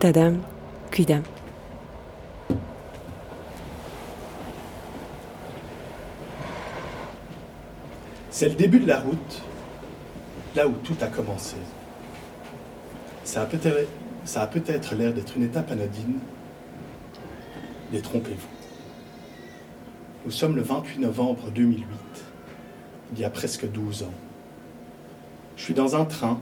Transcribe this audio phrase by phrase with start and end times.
[0.00, 0.40] Tadam,
[0.90, 1.22] cuidam.
[8.30, 9.42] C'est le début de la route,
[10.56, 11.56] là où tout a commencé.
[13.22, 13.88] Ça a peut-être
[14.24, 16.18] ça a peut-être l'air d'être une étape anodine,
[17.92, 18.48] Détrompez-vous.
[20.24, 21.86] Nous sommes le 28 novembre 2008,
[23.12, 24.14] il y a presque 12 ans.
[25.56, 26.40] Je suis dans un train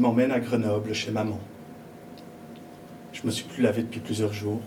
[0.00, 1.38] m'emmène à Grenoble chez maman.
[3.12, 4.60] Je me suis plus lavé depuis plusieurs jours.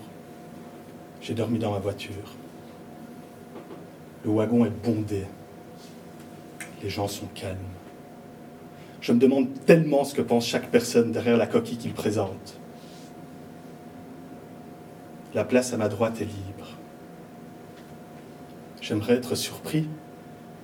[1.21, 2.35] J'ai dormi dans ma voiture.
[4.25, 5.25] Le wagon est bondé.
[6.81, 7.57] Les gens sont calmes.
[9.01, 12.57] Je me demande tellement ce que pense chaque personne derrière la coquille qu'il présente.
[15.33, 16.75] La place à ma droite est libre.
[18.81, 19.87] J'aimerais être surpris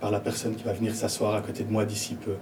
[0.01, 2.35] par la personne qui va venir s'asseoir à côté de moi d'ici peu.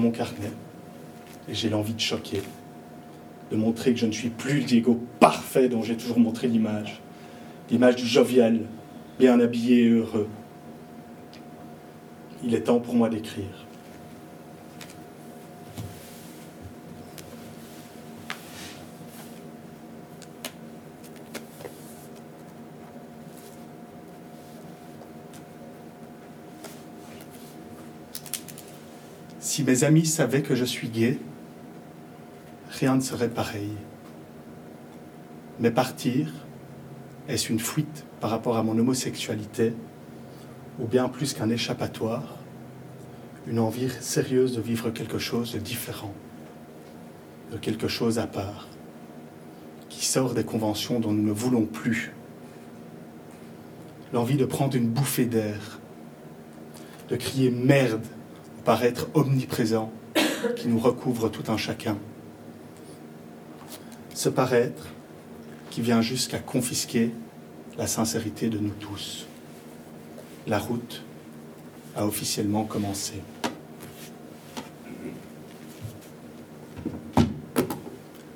[0.00, 0.52] Mon carnet
[1.48, 2.42] et j'ai l'envie de choquer,
[3.50, 7.00] de montrer que je ne suis plus le Diego parfait dont j'ai toujours montré l'image,
[7.70, 8.60] l'image du jovial,
[9.18, 10.28] bien habillé et heureux.
[12.44, 13.65] Il est temps pour moi d'écrire.
[29.46, 31.20] Si mes amis savaient que je suis gay,
[32.68, 33.70] rien ne serait pareil.
[35.60, 36.32] Mais partir,
[37.28, 39.72] est-ce une fuite par rapport à mon homosexualité,
[40.80, 42.38] ou bien plus qu'un échappatoire,
[43.46, 46.12] une envie sérieuse de vivre quelque chose de différent,
[47.52, 48.66] de quelque chose à part,
[49.88, 52.12] qui sort des conventions dont nous ne voulons plus,
[54.12, 55.78] l'envie de prendre une bouffée d'air,
[57.10, 58.04] de crier merde
[58.66, 59.92] paraître omniprésent
[60.56, 61.96] qui nous recouvre tout un chacun.
[64.12, 64.88] Ce paraître
[65.70, 67.12] qui vient jusqu'à confisquer
[67.78, 69.28] la sincérité de nous tous.
[70.48, 71.04] La route
[71.94, 73.14] a officiellement commencé.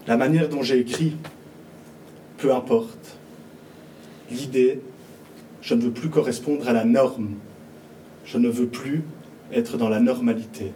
[0.07, 1.17] La manière dont j'ai écrit,
[2.39, 3.17] peu importe.
[4.31, 4.81] L'idée,
[5.61, 7.35] je ne veux plus correspondre à la norme.
[8.25, 9.03] Je ne veux plus
[9.53, 10.73] être dans la normalité.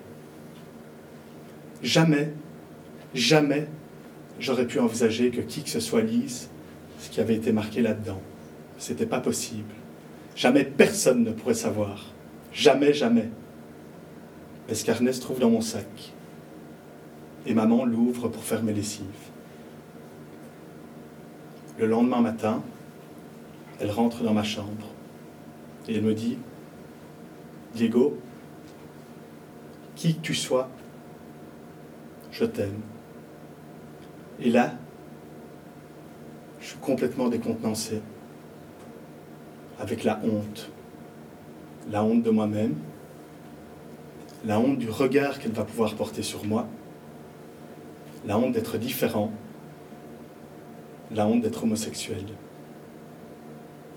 [1.82, 2.32] Jamais,
[3.14, 3.68] jamais,
[4.40, 6.48] j'aurais pu envisager que qui que ce soit lise
[6.98, 8.20] ce qui avait été marqué là-dedans.
[8.78, 9.74] C'était pas possible.
[10.36, 12.06] Jamais personne ne pourrait savoir.
[12.52, 13.28] Jamais, jamais.
[14.68, 16.12] Mais ce qu'Ernest trouve dans mon sac.
[17.46, 19.04] Et maman l'ouvre pour faire mes lessives.
[21.78, 22.62] Le lendemain matin,
[23.80, 24.86] elle rentre dans ma chambre
[25.88, 26.38] et elle me dit
[27.74, 28.16] Diego,
[30.04, 30.68] qui que tu sois,
[32.30, 32.82] je t'aime.
[34.38, 34.74] Et là,
[36.60, 38.02] je suis complètement décontenancé,
[39.80, 40.70] avec la honte,
[41.90, 42.74] la honte de moi-même,
[44.44, 46.66] la honte du regard qu'elle va pouvoir porter sur moi,
[48.26, 49.32] la honte d'être différent,
[51.12, 52.26] la honte d'être homosexuel.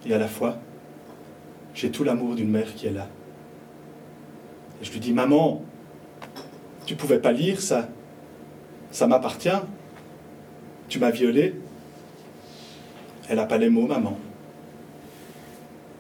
[0.06, 0.58] Et à la fois,
[1.74, 3.10] j'ai tout l'amour d'une mère qui est là.
[4.82, 5.66] Et je lui dis, maman,
[6.88, 7.90] tu pouvais pas lire ça.
[8.92, 9.50] Ça m'appartient.
[10.88, 11.54] Tu m'as violé.
[13.28, 14.18] Elle n'a pas les mots, maman.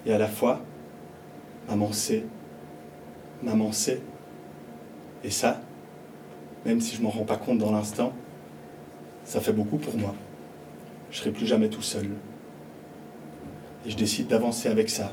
[0.05, 0.61] Et à la fois,
[1.67, 2.23] maman sait.
[3.43, 4.01] Maman sait.
[5.25, 5.59] Et ça,
[6.65, 8.13] même si je m'en rends pas compte dans l'instant,
[9.25, 10.15] ça fait beaucoup pour moi.
[11.11, 12.07] Je serai plus jamais tout seul.
[13.85, 15.11] Et je décide d'avancer avec ça,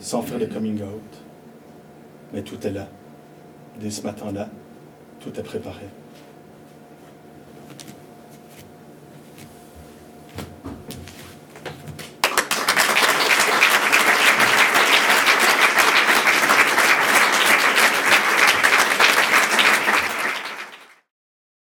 [0.00, 1.22] sans faire de coming out.
[2.32, 2.88] Mais tout est là
[3.80, 4.48] dès ce matin-là,
[5.20, 5.86] tout est préparé.